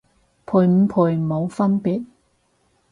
[0.47, 2.03] 賠唔賠冇分別